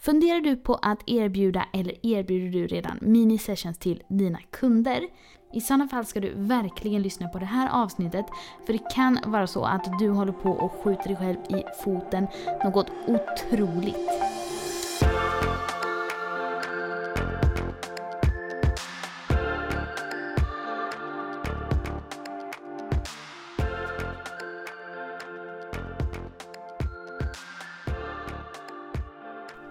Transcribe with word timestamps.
Funderar 0.00 0.40
du 0.40 0.56
på 0.56 0.74
att 0.74 1.02
erbjuda 1.06 1.64
eller 1.72 2.06
erbjuder 2.06 2.50
du 2.58 2.66
redan 2.66 2.98
mini-sessions 3.00 3.78
till 3.78 4.02
dina 4.08 4.38
kunder? 4.50 5.02
I 5.52 5.60
sådana 5.60 5.88
fall 5.88 6.04
ska 6.04 6.20
du 6.20 6.32
verkligen 6.36 7.02
lyssna 7.02 7.28
på 7.28 7.38
det 7.38 7.46
här 7.46 7.82
avsnittet 7.82 8.26
för 8.66 8.72
det 8.72 8.90
kan 8.94 9.18
vara 9.26 9.46
så 9.46 9.64
att 9.64 9.98
du 9.98 10.08
håller 10.08 10.32
på 10.32 10.50
och 10.50 10.72
skjuter 10.72 11.08
dig 11.08 11.16
själv 11.16 11.36
i 11.48 11.64
foten 11.84 12.26
något 12.64 12.90
otroligt. 13.06 14.37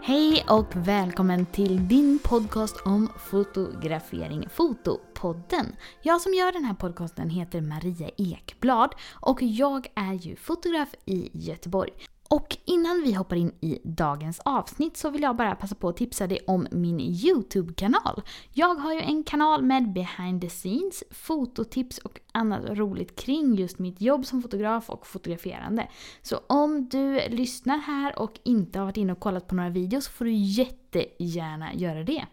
Hej 0.08 0.46
och 0.50 0.76
välkommen 0.76 1.46
till 1.46 1.88
din 1.88 2.20
podcast 2.24 2.82
om 2.86 3.10
fotografering, 3.18 4.50
Fotopodden. 4.50 5.76
Jag 6.02 6.22
som 6.22 6.34
gör 6.34 6.52
den 6.52 6.66
här 6.66 6.74
podcasten 6.74 7.30
heter 7.30 7.62
Maria 7.62 8.10
Ekblad 8.18 8.96
och 9.14 9.42
jag 9.42 9.88
är 9.96 10.14
ju 10.14 10.36
fotograf 10.36 10.90
i 11.06 11.30
Göteborg. 11.34 11.92
Och 12.30 12.58
innan 12.66 13.02
vi 13.02 13.14
hoppar 13.14 13.36
in 13.36 13.52
i 13.62 13.80
dagens 13.84 14.40
avsnitt 14.40 14.98
så 14.98 15.10
vill 15.10 15.22
jag 15.22 15.36
bara 15.36 15.56
passa 15.56 15.76
på 15.76 15.90
att 15.90 15.98
tipsa 15.98 16.28
dig 16.28 16.40
om 16.48 16.68
min 16.72 17.00
YouTube-kanal. 17.00 18.22
Jag 18.54 18.76
har 18.76 18.94
ju 18.94 19.00
en 19.00 19.24
kanal 19.24 19.64
med 19.64 19.94
behind 19.94 20.42
the 20.42 20.50
scenes, 20.50 21.04
fototips 21.12 21.98
och 21.98 22.20
annat 22.32 22.62
roligt 22.70 23.20
kring 23.20 23.56
just 23.56 23.80
mitt 23.80 24.02
jobb 24.02 24.26
som 24.26 24.42
fotograf 24.42 24.90
och 24.90 25.08
fotograferande. 25.08 25.88
Så 26.22 26.40
om 26.48 26.90
du 26.90 27.20
lyssnar 27.30 27.78
här 27.78 28.20
och 28.20 28.40
inte 28.44 28.80
har 28.80 28.86
varit 28.86 28.98
inne 28.98 29.12
och 29.12 29.20
kollat 29.20 29.48
på 29.48 29.56
några 29.56 29.70
videos 29.70 30.06
så 30.06 30.12
får 30.12 30.26
du 30.26 30.34
jättegärna 30.34 31.74
göra 31.74 32.04
det. 32.04 32.26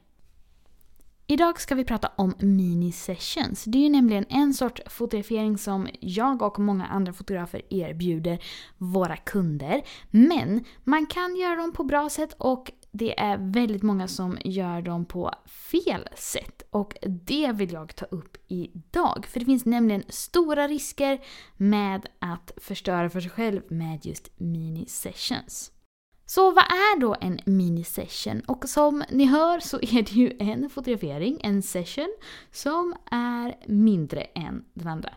Idag 1.27 1.61
ska 1.61 1.75
vi 1.75 1.85
prata 1.85 2.11
om 2.17 2.35
mini-sessions. 2.39 3.65
Det 3.67 3.79
är 3.79 3.83
ju 3.83 3.89
nämligen 3.89 4.25
en 4.29 4.55
sorts 4.55 4.83
fotografering 4.87 5.59
som 5.59 5.89
jag 6.01 6.43
och 6.43 6.59
många 6.59 6.87
andra 6.87 7.13
fotografer 7.13 7.63
erbjuder 7.71 8.39
våra 8.79 9.17
kunder. 9.17 9.83
Men 10.11 10.65
man 10.85 11.07
kan 11.07 11.37
göra 11.37 11.57
dem 11.57 11.73
på 11.73 11.85
bra 11.85 12.09
sätt 12.09 12.35
och 12.39 12.73
det 12.91 13.21
är 13.21 13.53
väldigt 13.53 13.83
många 13.83 14.09
som 14.09 14.39
gör 14.45 14.83
dem 14.83 15.05
på 15.05 15.35
fel 15.47 16.09
sätt. 16.17 16.63
Och 16.71 16.97
det 17.03 17.53
vill 17.53 17.73
jag 17.73 17.97
ta 17.97 18.05
upp 18.05 18.37
idag. 18.49 19.27
För 19.29 19.41
det 19.41 19.47
finns 19.47 19.65
nämligen 19.65 20.03
stora 20.09 20.69
risker 20.69 21.21
med 21.57 22.07
att 22.19 22.53
förstöra 22.57 23.11
för 23.11 23.21
sig 23.21 23.31
själv 23.31 23.63
med 23.69 24.07
just 24.07 24.31
mini-sessions. 24.39 25.74
Så 26.35 26.51
vad 26.51 26.65
är 26.65 27.01
då 27.01 27.17
en 27.21 27.41
mini-session? 27.45 28.43
Och 28.47 28.69
som 28.69 29.05
ni 29.11 29.25
hör 29.25 29.61
så 29.61 29.77
är 29.77 30.03
det 30.03 30.13
ju 30.13 30.37
en 30.39 30.71
fotografering, 30.71 31.41
en 31.43 31.63
session, 31.63 32.17
som 32.53 32.95
är 33.11 33.57
mindre 33.67 34.21
än 34.21 34.65
den 34.75 34.89
andra. 34.89 35.11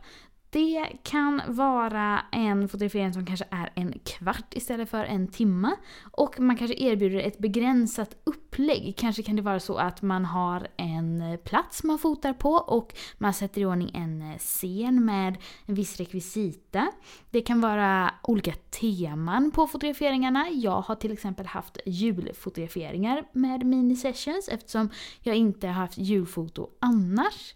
Det 0.57 0.87
kan 1.03 1.41
vara 1.47 2.21
en 2.31 2.69
fotografering 2.69 3.13
som 3.13 3.25
kanske 3.25 3.45
är 3.49 3.71
en 3.75 3.99
kvart 3.99 4.53
istället 4.53 4.89
för 4.89 5.05
en 5.05 5.27
timme. 5.27 5.75
Och 6.11 6.39
man 6.39 6.57
kanske 6.57 6.83
erbjuder 6.83 7.19
ett 7.19 7.37
begränsat 7.37 8.15
upplägg. 8.23 8.95
Kanske 8.97 9.23
kan 9.23 9.35
det 9.35 9.41
vara 9.41 9.59
så 9.59 9.77
att 9.77 10.01
man 10.01 10.25
har 10.25 10.67
en 10.77 11.37
plats 11.43 11.83
man 11.83 11.99
fotar 11.99 12.33
på 12.33 12.51
och 12.51 12.93
man 13.17 13.33
sätter 13.33 13.61
i 13.61 13.65
ordning 13.65 13.91
en 13.93 14.39
scen 14.39 15.05
med 15.05 15.37
en 15.65 15.75
viss 15.75 15.97
rekvisita. 15.97 16.91
Det 17.29 17.41
kan 17.41 17.61
vara 17.61 18.13
olika 18.23 18.53
teman 18.53 19.51
på 19.51 19.67
fotograferingarna. 19.67 20.49
Jag 20.49 20.81
har 20.81 20.95
till 20.95 21.11
exempel 21.11 21.45
haft 21.45 21.77
julfotograferingar 21.85 23.23
med 23.31 23.63
mini-sessions 23.63 24.49
eftersom 24.51 24.89
jag 25.21 25.35
inte 25.35 25.67
har 25.67 25.73
haft 25.73 25.97
julfoto 25.97 26.69
annars. 26.79 27.53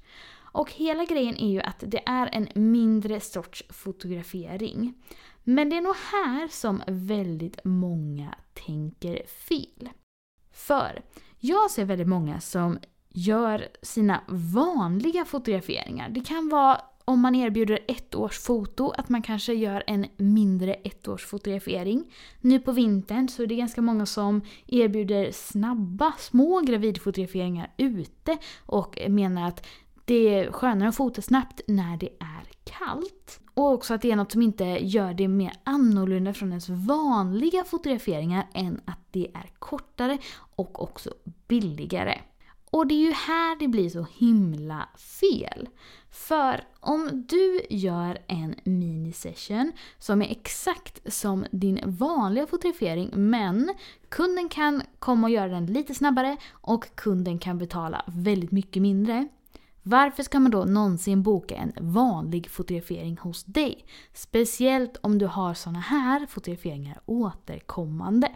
Och 0.52 0.72
hela 0.72 1.06
grejen 1.06 1.38
är 1.38 1.52
ju 1.52 1.62
att 1.62 1.84
det 1.88 2.02
är 2.06 2.30
en 2.32 2.72
mindre 2.72 3.20
sorts 3.20 3.64
fotografering. 3.70 4.94
Men 5.44 5.70
det 5.70 5.78
är 5.78 5.82
nog 5.82 5.96
här 5.96 6.48
som 6.48 6.82
väldigt 6.88 7.60
många 7.64 8.36
tänker 8.54 9.26
fel. 9.26 9.90
För 10.52 11.02
jag 11.40 11.72
ser 11.72 11.86
väldigt 11.86 12.08
många 12.08 12.40
som 12.40 12.80
gör 13.10 13.68
sina 13.82 14.22
vanliga 14.28 15.26
fotograferingar. 15.26 16.10
Det 16.10 16.22
kan 16.22 16.50
vara 16.50 16.82
om 17.06 17.20
man 17.20 17.36
erbjuder 17.36 17.80
ett 17.88 18.16
års 18.16 18.40
foto, 18.40 18.90
att 18.90 19.10
man 19.10 19.22
kanske 19.22 19.54
gör 19.54 19.84
en 19.88 20.06
mindre 20.18 20.74
ettårsfotografering. 20.74 22.14
Nu 22.42 22.60
på 22.60 22.72
vintern 22.72 23.28
så 23.30 23.44
är 23.44 23.48
det 23.48 23.56
ganska 23.56 23.82
många 23.82 24.06
som 24.06 24.42
erbjuder 24.68 25.32
snabba, 25.32 26.14
små 26.20 26.62
gravidfotograferingar 26.62 27.72
ute 27.78 28.38
och 28.66 29.00
menar 29.10 29.48
att 29.48 29.68
det 30.06 30.36
är 30.36 30.52
skönare 30.52 30.90
att 30.90 30.96
fota 30.96 31.22
snabbt 31.22 31.62
när 31.68 31.98
det 31.98 32.10
är 32.20 32.48
kallt. 32.64 33.40
Och 33.54 33.74
också 33.74 33.94
att 33.94 34.02
det 34.02 34.12
är 34.12 34.16
något 34.16 34.32
som 34.32 34.42
inte 34.42 34.64
gör 34.66 35.14
det 35.14 35.28
mer 35.28 35.54
annorlunda 35.64 36.34
från 36.34 36.50
ens 36.50 36.70
vanliga 36.70 37.64
fotograferingar 37.64 38.48
än 38.54 38.82
att 38.86 39.00
det 39.12 39.32
är 39.34 39.50
kortare 39.60 40.18
och 40.56 40.84
också 40.84 41.14
billigare. 41.48 42.22
Och 42.72 42.88
det 42.88 42.96
är 42.96 43.06
ju 43.06 43.12
här 43.12 43.60
det 43.60 43.68
blir 43.68 43.90
så 43.90 44.06
himla 44.18 44.90
fel. 45.22 45.70
För 46.12 46.64
om 46.80 47.26
du 47.30 47.62
gör 47.70 48.18
en 48.28 48.56
minisession 48.64 49.72
som 50.00 50.22
är 50.22 50.32
exakt 50.32 51.14
som 51.14 51.46
din 51.52 51.80
vanliga 51.86 52.48
fotografering 52.48 53.10
men 53.14 53.74
kunden 54.10 54.50
kan 54.50 54.82
komma 55.00 55.28
och 55.28 55.32
göra 55.32 55.48
den 55.48 55.66
lite 55.66 55.96
snabbare 55.96 56.38
och 56.52 56.96
kunden 56.96 57.40
kan 57.40 57.58
betala 57.58 58.06
väldigt 58.08 58.52
mycket 58.52 58.82
mindre 58.82 59.28
varför 59.84 60.24
ska 60.24 60.40
man 60.40 60.52
då 60.52 60.66
någonsin 60.66 61.24
boka 61.24 61.56
en 61.56 61.74
vanlig 61.80 62.50
fotografering 62.50 63.18
hos 63.18 63.44
dig? 63.44 63.86
Speciellt 64.14 64.98
om 65.02 65.18
du 65.18 65.26
har 65.26 65.54
såna 65.54 65.80
här 65.80 66.26
fotograferingar 66.26 67.02
återkommande. 67.06 68.32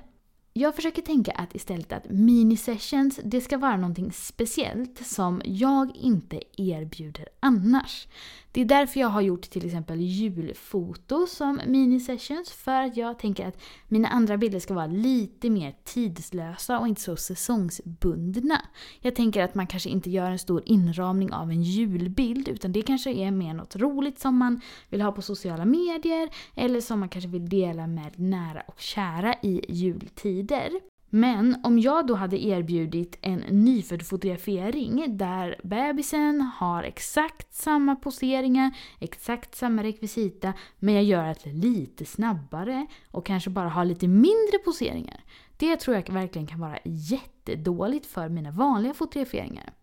Jag 0.54 0.76
försöker 0.76 1.02
tänka 1.02 1.32
att 1.32 1.56
istället 1.56 1.92
att 1.92 2.10
mini-sessions, 2.10 3.20
det 3.24 3.42
ska 3.42 3.58
vara 3.58 3.78
någonting 3.78 4.12
speciellt 4.12 5.08
som 5.08 5.42
jag 5.46 5.96
inte 5.96 6.42
erbjuder 6.58 7.28
annars. 7.40 8.08
Det 8.56 8.62
är 8.62 8.66
därför 8.66 9.00
jag 9.00 9.08
har 9.08 9.22
gjort 9.22 9.42
till 9.42 9.66
exempel 9.66 10.02
julfoto 10.02 11.28
som 11.28 11.62
mini-sessions 11.68 12.52
för 12.52 12.82
att 12.82 12.98
jag 12.98 13.20
tänker 13.20 13.48
att 13.48 13.62
mina 13.88 14.08
andra 14.08 14.38
bilder 14.38 14.60
ska 14.60 14.74
vara 14.74 14.88
lite 14.88 15.50
mer 15.50 15.76
tidslösa 15.84 16.80
och 16.80 16.88
inte 16.88 17.02
så 17.02 17.16
säsongsbundna. 17.16 18.62
Jag 19.00 19.16
tänker 19.16 19.44
att 19.44 19.56
man 19.56 19.68
kanske 19.68 19.90
inte 19.90 20.10
gör 20.10 20.32
en 20.32 20.40
stor 20.40 20.64
inramning 20.66 21.34
av 21.34 21.52
en 21.52 21.64
julbild 21.64 22.48
utan 22.48 22.72
det 22.72 22.82
kanske 22.82 23.12
är 23.12 23.32
mer 23.32 23.54
något 23.54 23.76
roligt 23.76 24.20
som 24.20 24.38
man 24.38 24.62
vill 24.90 25.02
ha 25.02 25.12
på 25.12 25.22
sociala 25.22 25.66
medier 25.66 26.30
eller 26.56 26.82
som 26.82 27.00
man 27.00 27.10
kanske 27.10 27.30
vill 27.30 27.50
dela 27.50 27.88
med 27.88 28.20
nära 28.20 28.62
och 28.68 28.80
kära 28.80 29.34
i 29.34 29.66
jultider. 29.70 30.72
Men 31.16 31.58
om 31.64 31.80
jag 31.80 32.08
då 32.08 32.16
hade 32.16 32.46
erbjudit 32.46 33.18
en 33.22 33.40
nyfödd 33.40 34.06
fotografering 34.06 35.18
där 35.18 35.60
bebisen 35.64 36.42
har 36.42 36.84
exakt 36.84 37.54
samma 37.54 37.96
poseringar, 37.96 38.78
exakt 39.00 39.56
samma 39.56 39.84
rekvisita, 39.84 40.54
men 40.80 40.94
jag 40.94 41.04
gör 41.04 41.36
det 41.44 41.54
lite 41.54 42.06
snabbare 42.06 42.88
och 43.12 43.26
kanske 43.26 43.50
bara 43.50 43.70
har 43.70 43.86
lite 43.86 44.08
mindre 44.08 44.58
poseringar. 44.66 45.24
Det 45.58 45.78
tror 45.78 45.96
jag 45.96 46.14
verkligen 46.14 46.48
kan 46.48 46.60
vara 46.60 46.80
jättedåligt 46.86 48.06
för 48.06 48.30
mina 48.30 48.52
vanliga 48.52 48.94
fotograferingar. 48.94 49.74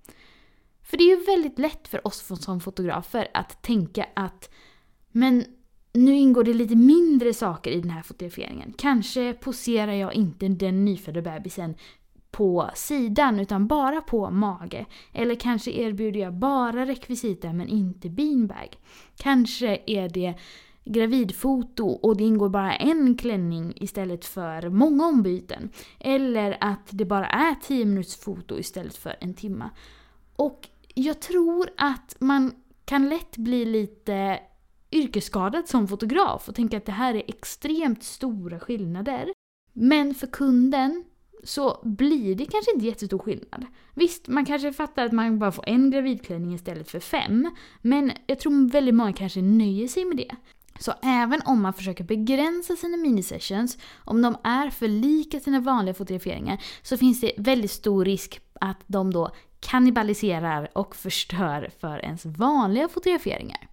För 0.83 0.97
det 0.97 1.05
är 1.05 1.17
ju 1.19 1.25
väldigt 1.25 1.59
lätt 1.59 1.89
för 1.89 2.07
oss 2.07 2.43
som 2.45 2.61
fotografer 2.61 3.29
att 3.35 3.63
tänka 3.63 4.07
att 4.15 4.51
men 5.13 5.45
nu 5.93 6.15
ingår 6.15 6.45
det 6.45 6.55
lite 6.55 6.77
mindre 6.77 7.35
saker 7.35 7.71
i 7.71 7.81
den 7.81 7.91
här 7.91 8.03
fotograferingen. 8.03 8.75
Kanske 8.79 9.35
poserar 9.35 9.93
jag 9.93 10.15
inte 10.15 10.49
den 10.49 10.85
nyfödda 10.85 11.23
bebisen 11.23 11.75
på 12.31 12.71
sidan 12.75 13.41
utan 13.41 13.67
bara 13.67 14.01
på 14.01 14.31
mage. 14.31 14.87
Eller 15.13 15.35
kanske 15.35 15.71
erbjuder 15.71 16.21
jag 16.21 16.35
bara 16.35 16.87
rekvisita 16.87 17.53
men 17.53 17.69
inte 17.69 18.11
beanbag. 18.11 18.69
Kanske 19.17 19.81
är 19.87 20.09
det 20.09 20.35
gravidfoto 20.85 21.87
och 21.87 22.17
det 22.17 22.25
ingår 22.25 22.49
bara 22.49 22.75
en 22.77 23.17
klänning 23.17 23.73
istället 23.77 24.25
för 24.25 24.69
många 24.69 25.07
ombyten. 25.07 25.71
Eller 26.01 26.57
att 26.61 26.89
det 26.91 27.05
bara 27.05 27.27
är 27.27 27.55
10 27.55 27.85
minuters 27.85 28.17
foto 28.17 28.59
istället 28.59 28.97
för 28.97 29.17
en 29.21 29.35
timma. 29.35 29.71
Och 30.37 30.69
jag 30.95 31.21
tror 31.21 31.71
att 31.77 32.17
man 32.19 32.53
kan 32.85 33.09
lätt 33.09 33.37
bli 33.37 33.65
lite 33.65 34.41
yrkesskadad 34.93 35.69
som 35.69 35.89
fotograf 35.89 36.49
och 36.49 36.55
tänker 36.55 36.77
att 36.77 36.87
det 36.87 36.93
här 36.93 37.15
är 37.15 37.23
extremt 37.27 38.03
stora 38.03 38.61
skillnader. 38.61 39.33
Men 39.73 40.15
för 40.15 40.27
kunden 40.27 41.05
så 41.45 41.81
blir 41.85 42.35
det 42.35 42.47
kanske 42.47 42.73
inte 42.75 42.87
jättestor 42.87 43.19
skillnad. 43.19 43.67
Visst, 43.95 44.29
man 44.29 44.45
kanske 44.45 44.73
fattar 44.73 45.05
att 45.05 45.13
man 45.13 45.39
bara 45.39 45.53
får 45.53 45.69
en 45.69 45.91
gravidklänning 45.91 46.55
istället 46.55 46.91
för 46.91 47.01
fem, 47.01 47.51
men 47.83 48.13
jag 48.27 48.39
tror 48.39 48.71
väldigt 48.71 48.95
många 48.95 49.13
kanske 49.13 49.43
nöjer 49.43 49.89
sig 49.89 50.05
med 50.05 50.17
det. 50.17 50.37
Så 50.81 50.93
även 51.03 51.43
om 51.45 51.63
man 51.63 51.73
försöker 51.73 52.05
begränsa 52.05 52.77
sina 52.77 52.97
minisessions, 52.97 53.79
om 54.05 54.23
de 54.23 54.37
är 54.45 54.71
för 54.71 54.89
lika 54.89 55.41
sina 55.41 55.61
vanliga 55.61 55.95
fotograferingar, 55.95 56.63
så 56.83 56.97
finns 56.97 57.21
det 57.21 57.33
väldigt 57.37 57.71
stor 57.71 58.05
risk 58.05 58.41
att 58.61 58.81
de 58.87 59.13
då 59.13 59.31
kannibaliserar 59.61 60.69
och 60.75 60.97
förstör 60.97 61.71
för 61.81 61.99
ens 61.99 62.27
vanliga 62.27 62.89
fotograferingar. 62.89 63.69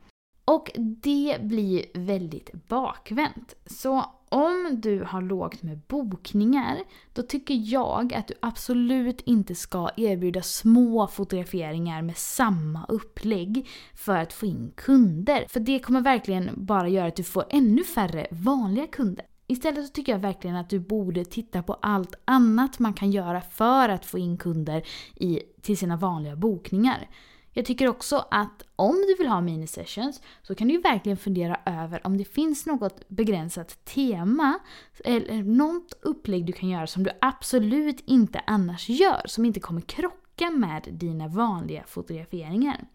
Och 0.50 0.72
det 0.76 1.38
blir 1.42 1.86
väldigt 1.94 2.68
bakvänt. 2.68 3.56
Så 3.66 4.06
om 4.30 4.70
du 4.82 5.04
har 5.04 5.22
lågt 5.22 5.64
med 5.64 5.80
bokningar, 5.88 6.78
då 7.14 7.22
tycker 7.22 7.54
jag 7.74 8.14
att 8.14 8.28
du 8.28 8.34
absolut 8.40 9.22
inte 9.22 9.56
ska 9.56 9.90
erbjuda 9.98 10.42
små 10.42 11.08
fotograferingar 11.08 12.02
med 12.02 12.18
samma 12.18 12.86
upplägg 12.86 13.68
för 13.96 14.18
att 14.18 14.34
få 14.34 14.46
in 14.46 14.72
kunder. 14.76 15.46
För 15.50 15.60
det 15.60 15.80
kommer 15.80 16.02
verkligen 16.02 16.50
bara 16.56 16.88
göra 16.88 17.08
att 17.08 17.16
du 17.16 17.24
får 17.24 17.46
ännu 17.50 17.84
färre 17.84 18.28
vanliga 18.32 18.88
kunder. 18.88 19.26
Istället 19.48 19.88
så 19.88 19.92
tycker 19.92 20.12
jag 20.12 20.20
verkligen 20.20 20.56
att 20.56 20.70
du 20.70 20.80
borde 20.80 21.26
titta 21.26 21.64
på 21.64 21.74
allt 21.74 22.16
annat 22.26 22.80
man 22.80 22.94
kan 22.94 23.12
göra 23.12 23.42
för 23.42 23.90
att 23.90 24.06
få 24.06 24.18
in 24.18 24.38
kunder 24.38 24.84
i, 25.16 25.40
till 25.62 25.78
sina 25.78 25.98
vanliga 25.98 26.36
bokningar. 26.36 27.08
Jag 27.54 27.66
tycker 27.66 27.88
också 27.88 28.26
att 28.32 28.64
om 28.76 28.96
du 29.08 29.16
vill 29.16 29.28
ha 29.28 29.42
minisessions 29.42 30.22
så 30.42 30.56
kan 30.56 30.68
du 30.68 30.74
ju 30.74 30.82
verkligen 30.82 31.18
fundera 31.18 31.60
över 31.66 32.08
om 32.08 32.18
det 32.18 32.26
finns 32.26 32.66
något 32.66 33.10
begränsat 33.10 33.86
tema 33.86 34.60
eller 35.06 35.44
något 35.44 35.94
upplägg 36.02 36.46
du 36.46 36.54
kan 36.54 36.70
göra 36.70 36.88
som 36.88 37.04
du 37.04 37.12
absolut 37.22 38.04
inte 38.06 38.42
annars 38.48 38.90
gör, 38.90 39.22
som 39.26 39.46
inte 39.46 39.60
kommer 39.60 39.82
krocka 39.82 40.50
med 40.50 40.88
dina 40.92 41.28
vanliga 41.28 41.84
fotograferingar. 41.88 42.86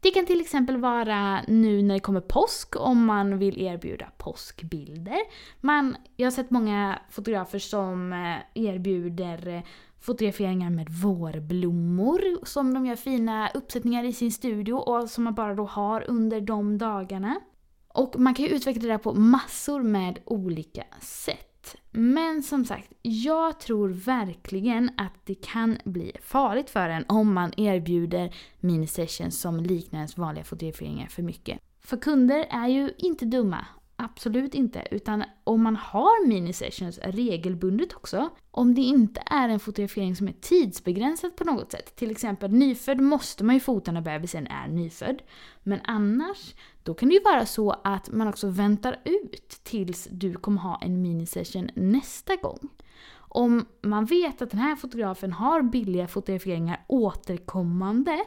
Det 0.00 0.10
kan 0.10 0.26
till 0.26 0.40
exempel 0.40 0.76
vara 0.76 1.42
nu 1.48 1.82
när 1.82 1.94
det 1.94 2.00
kommer 2.00 2.20
påsk 2.20 2.76
om 2.76 3.04
man 3.04 3.38
vill 3.38 3.62
erbjuda 3.62 4.06
påskbilder. 4.16 5.18
Man, 5.60 5.96
jag 6.16 6.26
har 6.26 6.30
sett 6.30 6.50
många 6.50 6.98
fotografer 7.10 7.58
som 7.58 8.12
eh, 8.12 8.64
erbjuder 8.64 9.48
eh, 9.48 9.62
fotograferingar 10.06 10.70
med 10.70 10.90
vårblommor 10.90 12.44
som 12.46 12.74
de 12.74 12.86
gör 12.86 12.96
fina 12.96 13.50
uppsättningar 13.54 14.04
i 14.04 14.12
sin 14.12 14.32
studio 14.32 14.74
och 14.74 15.10
som 15.10 15.24
man 15.24 15.34
bara 15.34 15.54
då 15.54 15.64
har 15.64 16.10
under 16.10 16.40
de 16.40 16.78
dagarna. 16.78 17.40
Och 17.88 18.20
man 18.20 18.34
kan 18.34 18.44
ju 18.44 18.50
utveckla 18.50 18.82
det 18.82 18.88
där 18.88 18.98
på 18.98 19.14
massor 19.14 19.82
med 19.82 20.18
olika 20.24 20.84
sätt. 21.00 21.76
Men 21.90 22.42
som 22.42 22.64
sagt, 22.64 22.92
jag 23.02 23.60
tror 23.60 23.88
verkligen 23.88 24.90
att 24.96 25.12
det 25.24 25.34
kan 25.34 25.78
bli 25.84 26.12
farligt 26.22 26.70
för 26.70 26.88
en 26.88 27.04
om 27.08 27.34
man 27.34 27.52
erbjuder 27.56 28.34
minisessions 28.60 29.40
som 29.40 29.60
liknar 29.60 29.98
ens 29.98 30.18
vanliga 30.18 30.44
fotograferingar 30.44 31.06
för 31.06 31.22
mycket. 31.22 31.60
För 31.80 31.96
kunder 31.96 32.46
är 32.50 32.68
ju 32.68 32.90
inte 32.98 33.24
dumma 33.24 33.66
Absolut 33.98 34.54
inte. 34.54 34.88
Utan 34.90 35.24
om 35.44 35.62
man 35.62 35.76
har 35.76 36.26
minisessions 36.26 36.98
regelbundet 36.98 37.92
också, 37.94 38.30
om 38.50 38.74
det 38.74 38.80
inte 38.80 39.22
är 39.26 39.48
en 39.48 39.60
fotografering 39.60 40.16
som 40.16 40.28
är 40.28 40.32
tidsbegränsad 40.32 41.36
på 41.36 41.44
något 41.44 41.72
sätt. 41.72 41.96
Till 41.96 42.10
exempel 42.10 42.52
nyfödd 42.52 43.00
måste 43.00 43.44
man 43.44 43.54
ju 43.54 43.60
fota 43.60 43.92
när 43.92 44.00
bebisen 44.00 44.46
är 44.46 44.68
nyfödd. 44.68 45.22
Men 45.62 45.80
annars, 45.84 46.54
då 46.82 46.94
kan 46.94 47.08
det 47.08 47.14
ju 47.14 47.20
vara 47.20 47.46
så 47.46 47.70
att 47.84 48.10
man 48.10 48.28
också 48.28 48.48
väntar 48.48 49.00
ut 49.04 49.60
tills 49.62 50.08
du 50.10 50.34
kommer 50.34 50.60
ha 50.60 50.78
en 50.82 51.02
minisession 51.02 51.70
nästa 51.74 52.36
gång. 52.36 52.68
Om 53.28 53.66
man 53.82 54.04
vet 54.04 54.42
att 54.42 54.50
den 54.50 54.60
här 54.60 54.76
fotografen 54.76 55.32
har 55.32 55.62
billiga 55.62 56.08
fotograferingar 56.08 56.84
återkommande 56.86 58.24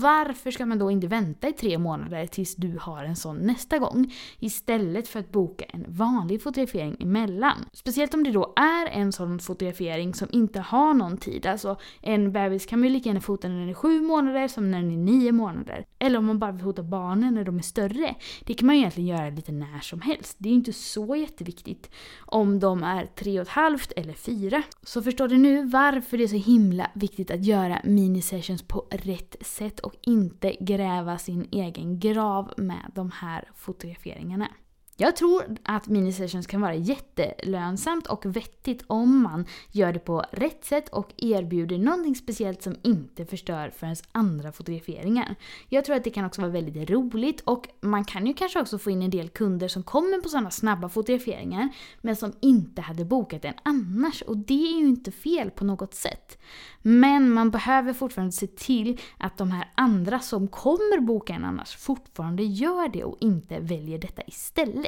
varför 0.00 0.50
ska 0.50 0.66
man 0.66 0.78
då 0.78 0.90
inte 0.90 1.06
vänta 1.06 1.48
i 1.48 1.52
tre 1.52 1.78
månader 1.78 2.26
tills 2.26 2.56
du 2.56 2.78
har 2.80 3.04
en 3.04 3.16
sån 3.16 3.36
nästa 3.36 3.78
gång? 3.78 4.14
Istället 4.38 5.08
för 5.08 5.20
att 5.20 5.32
boka 5.32 5.64
en 5.64 5.84
vanlig 5.88 6.42
fotografering 6.42 6.96
emellan. 7.00 7.64
Speciellt 7.72 8.14
om 8.14 8.24
det 8.24 8.30
då 8.30 8.52
är 8.56 8.86
en 8.86 9.12
sån 9.12 9.38
fotografering 9.38 10.14
som 10.14 10.28
inte 10.30 10.60
har 10.60 10.94
någon 10.94 11.16
tid. 11.16 11.46
Alltså 11.46 11.76
en 12.00 12.32
bebis 12.32 12.66
kan 12.66 12.78
man 12.80 12.88
ju 12.88 12.94
lika 12.94 13.08
gärna 13.08 13.20
fota 13.20 13.48
när 13.48 13.60
den 13.60 13.68
är 13.68 13.74
sju 13.74 14.00
månader 14.00 14.48
som 14.48 14.70
när 14.70 14.82
den 14.82 14.92
är 14.92 14.96
nio 14.96 15.32
månader. 15.32 15.86
Eller 15.98 16.18
om 16.18 16.24
man 16.24 16.38
bara 16.38 16.52
vill 16.52 16.64
fota 16.64 16.82
barnen 16.82 17.34
när 17.34 17.44
de 17.44 17.58
är 17.58 17.62
större. 17.62 18.14
Det 18.44 18.54
kan 18.54 18.66
man 18.66 18.74
ju 18.76 18.80
egentligen 18.80 19.16
göra 19.16 19.30
lite 19.30 19.52
när 19.52 19.80
som 19.80 20.00
helst. 20.00 20.36
Det 20.38 20.48
är 20.48 20.50
ju 20.50 20.56
inte 20.58 20.72
så 20.72 21.16
jätteviktigt 21.16 21.90
om 22.18 22.60
de 22.60 22.82
är 22.82 23.06
tre 23.06 23.40
och 23.40 23.46
ett 23.46 23.52
halvt 23.52 23.92
eller 23.92 24.12
fyra. 24.12 24.62
Så 24.82 25.02
förstår 25.02 25.28
du 25.28 25.36
nu 25.38 25.64
varför 25.66 26.18
det 26.18 26.24
är 26.24 26.28
så 26.28 26.36
himla 26.36 26.90
viktigt 26.94 27.30
att 27.30 27.44
göra 27.44 27.80
minisessions 27.84 28.62
på 28.62 28.86
rätt 28.90 29.36
sätt 29.40 29.80
och 29.84 29.94
inte 30.00 30.56
gräva 30.60 31.18
sin 31.18 31.48
egen 31.50 31.98
grav 31.98 32.52
med 32.56 32.90
de 32.94 33.10
här 33.10 33.50
fotograferingarna. 33.54 34.48
Jag 34.96 35.16
tror 35.16 35.56
att 35.64 35.88
minisessions 35.88 36.46
kan 36.46 36.60
vara 36.60 36.74
jättelönsamt 36.74 38.06
och 38.06 38.36
vettigt 38.36 38.84
om 38.86 39.22
man 39.22 39.46
gör 39.70 39.92
det 39.92 39.98
på 39.98 40.24
rätt 40.30 40.64
sätt 40.64 40.88
och 40.88 41.12
erbjuder 41.16 41.78
någonting 41.78 42.14
speciellt 42.14 42.62
som 42.62 42.76
inte 42.82 43.26
förstör 43.26 43.70
för 43.70 43.86
ens 43.86 44.02
andra 44.12 44.52
fotograferingar. 44.52 45.34
Jag 45.68 45.84
tror 45.84 45.96
att 45.96 46.04
det 46.04 46.10
kan 46.10 46.24
också 46.24 46.40
vara 46.40 46.52
väldigt 46.52 46.90
roligt 46.90 47.40
och 47.40 47.68
man 47.80 48.04
kan 48.04 48.26
ju 48.26 48.34
kanske 48.34 48.60
också 48.60 48.78
få 48.78 48.90
in 48.90 49.02
en 49.02 49.10
del 49.10 49.28
kunder 49.28 49.68
som 49.68 49.82
kommer 49.82 50.20
på 50.20 50.28
sådana 50.28 50.50
snabba 50.50 50.88
fotograferingar 50.88 51.68
men 52.00 52.16
som 52.16 52.32
inte 52.40 52.82
hade 52.82 53.04
bokat 53.04 53.44
en 53.44 53.54
annars 53.62 54.22
och 54.22 54.36
det 54.36 54.74
är 54.74 54.78
ju 54.78 54.86
inte 54.86 55.10
fel 55.10 55.50
på 55.50 55.64
något 55.64 55.94
sätt. 55.94 56.38
Men 56.82 57.30
man 57.30 57.50
behöver 57.50 57.92
fortfarande 57.92 58.32
se 58.32 58.46
till 58.46 59.00
att 59.18 59.38
de 59.38 59.50
här 59.50 59.72
andra 59.74 60.20
som 60.20 60.48
kommer 60.48 61.00
boka 61.00 61.32
en 61.32 61.44
annars 61.44 61.76
fortfarande 61.76 62.42
gör 62.42 62.88
det 62.88 63.04
och 63.04 63.16
inte 63.20 63.60
väljer 63.60 63.98
detta 63.98 64.22
istället. 64.26 64.83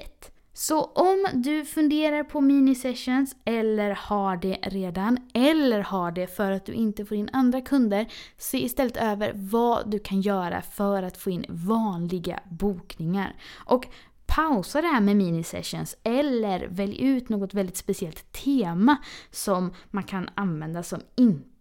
Så 0.52 0.84
om 0.84 1.26
du 1.34 1.64
funderar 1.64 2.24
på 2.24 2.40
mini-sessions 2.40 3.36
eller 3.44 3.90
har 3.90 4.36
det 4.36 4.58
redan 4.62 5.18
eller 5.34 5.80
har 5.80 6.10
det 6.10 6.36
för 6.36 6.50
att 6.50 6.66
du 6.66 6.72
inte 6.72 7.04
får 7.04 7.16
in 7.16 7.30
andra 7.32 7.60
kunder, 7.60 8.06
se 8.38 8.64
istället 8.64 8.96
över 8.96 9.32
vad 9.34 9.90
du 9.90 9.98
kan 9.98 10.20
göra 10.20 10.62
för 10.62 11.02
att 11.02 11.16
få 11.16 11.30
in 11.30 11.44
vanliga 11.48 12.40
bokningar. 12.50 13.36
Och 13.54 13.86
pausa 14.26 14.80
det 14.80 14.88
här 14.88 15.00
med 15.00 15.16
mini-sessions 15.16 15.96
eller 16.02 16.68
välj 16.68 17.02
ut 17.02 17.28
något 17.28 17.54
väldigt 17.54 17.76
speciellt 17.76 18.32
tema 18.32 18.96
som 19.30 19.74
man 19.90 20.04
kan 20.04 20.28
använda 20.34 20.82
som 20.82 21.00
inte 21.16 21.55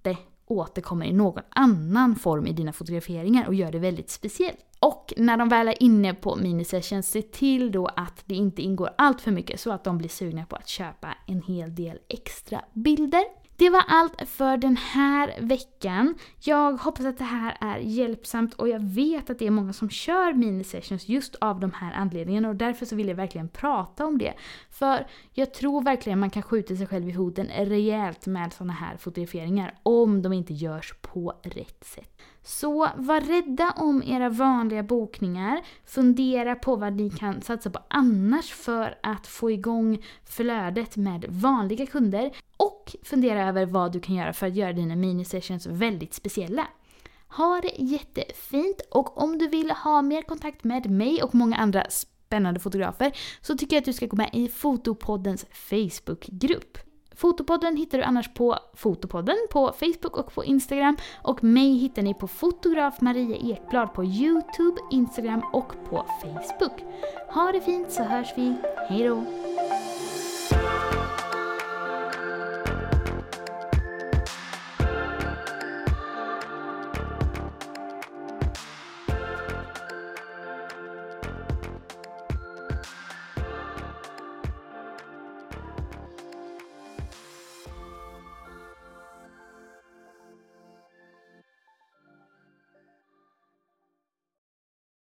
återkommer 0.47 1.05
i 1.05 1.13
någon 1.13 1.43
annan 1.49 2.15
form 2.15 2.47
i 2.47 2.53
dina 2.53 2.73
fotograferingar 2.73 3.47
och 3.47 3.53
gör 3.53 3.71
det 3.71 3.79
väldigt 3.79 4.09
speciellt. 4.09 4.59
Och 4.79 5.13
när 5.17 5.37
de 5.37 5.49
väl 5.49 5.67
är 5.67 5.83
inne 5.83 6.13
på 6.13 6.35
minisessions, 6.35 7.07
se 7.07 7.21
till 7.21 7.71
då 7.71 7.85
att 7.85 8.23
det 8.25 8.35
inte 8.35 8.61
ingår 8.61 8.89
allt 8.97 9.21
för 9.21 9.31
mycket 9.31 9.59
så 9.59 9.71
att 9.71 9.83
de 9.83 9.97
blir 9.97 10.09
sugna 10.09 10.45
på 10.45 10.55
att 10.55 10.67
köpa 10.67 11.17
en 11.27 11.41
hel 11.41 11.75
del 11.75 11.99
extra 12.09 12.61
bilder. 12.73 13.44
Det 13.57 13.69
var 13.69 13.83
allt 13.87 14.29
för 14.29 14.57
den 14.57 14.77
här 14.77 15.41
veckan. 15.41 16.15
Jag 16.39 16.77
hoppas 16.77 17.05
att 17.05 17.17
det 17.17 17.23
här 17.23 17.57
är 17.61 17.77
hjälpsamt 17.77 18.53
och 18.53 18.69
jag 18.69 18.79
vet 18.79 19.29
att 19.29 19.39
det 19.39 19.47
är 19.47 19.51
många 19.51 19.73
som 19.73 19.89
kör 19.89 20.33
minisessions 20.33 21.07
just 21.07 21.35
av 21.35 21.59
de 21.59 21.71
här 21.71 21.93
anledningarna 21.93 22.49
och 22.49 22.55
därför 22.55 22.85
så 22.85 22.95
vill 22.95 23.07
jag 23.07 23.15
verkligen 23.15 23.49
prata 23.49 24.05
om 24.05 24.17
det. 24.17 24.33
För 24.69 25.07
jag 25.33 25.53
tror 25.53 25.81
verkligen 25.81 26.19
man 26.19 26.29
kan 26.29 26.43
skjuta 26.43 26.75
sig 26.75 26.87
själv 26.87 27.09
i 27.09 27.13
foten 27.13 27.47
rejält 27.47 28.25
med 28.25 28.53
sådana 28.53 28.73
här 28.73 28.97
fotograferingar 28.97 29.75
om 29.83 30.21
de 30.21 30.33
inte 30.33 30.53
görs 30.53 30.93
på 31.01 31.33
rätt 31.43 31.83
sätt. 31.83 32.21
Så 32.43 32.89
var 32.95 33.21
rädda 33.21 33.73
om 33.77 34.03
era 34.03 34.29
vanliga 34.29 34.83
bokningar. 34.83 35.61
Fundera 35.85 36.55
på 36.55 36.75
vad 36.75 36.93
ni 36.93 37.09
kan 37.09 37.41
satsa 37.41 37.69
på 37.69 37.79
annars 37.87 38.53
för 38.53 38.97
att 39.03 39.27
få 39.27 39.51
igång 39.51 40.03
flödet 40.25 40.95
med 40.97 41.25
vanliga 41.29 41.85
kunder. 41.85 42.31
Och 42.57 42.74
fundera 43.03 43.49
över 43.49 43.65
vad 43.65 43.91
du 43.91 43.99
kan 43.99 44.15
göra 44.15 44.33
för 44.33 44.47
att 44.47 44.55
göra 44.55 44.73
dina 44.73 44.95
minisessions 44.95 45.65
väldigt 45.65 46.13
speciella. 46.13 46.67
Ha 47.27 47.61
det 47.61 47.73
jättefint 47.77 48.81
och 48.91 49.21
om 49.21 49.37
du 49.37 49.47
vill 49.47 49.71
ha 49.71 50.01
mer 50.01 50.21
kontakt 50.21 50.63
med 50.63 50.89
mig 50.89 51.23
och 51.23 51.35
många 51.35 51.57
andra 51.57 51.85
spännande 51.89 52.59
fotografer 52.59 53.11
så 53.41 53.57
tycker 53.57 53.75
jag 53.75 53.81
att 53.81 53.85
du 53.85 53.93
ska 53.93 54.05
gå 54.05 54.15
med 54.15 54.29
i 54.33 54.47
Fotopoddens 54.47 55.45
Facebookgrupp. 55.51 56.77
Fotopodden 57.15 57.77
hittar 57.77 57.97
du 57.97 58.03
annars 58.03 58.33
på 58.33 58.59
Fotopodden 58.73 59.35
på 59.51 59.73
Facebook 59.79 60.17
och 60.17 60.33
på 60.33 60.45
Instagram 60.45 60.97
och 61.23 61.43
mig 61.43 61.77
hittar 61.77 62.01
ni 62.01 62.13
på 62.13 62.27
fotograf 62.27 63.01
Maria 63.01 63.37
Ekblad 63.37 63.93
på 63.93 64.03
Youtube, 64.03 64.81
Instagram 64.91 65.41
och 65.53 65.73
på 65.89 66.05
Facebook. 66.21 66.83
Ha 67.29 67.51
det 67.51 67.61
fint 67.61 67.91
så 67.91 68.03
hörs 68.03 68.33
vi. 68.35 68.55
Hejdå! 68.89 69.23